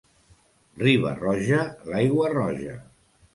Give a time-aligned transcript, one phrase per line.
[0.83, 1.59] Riba-roja,
[1.93, 2.75] l'aigua roja.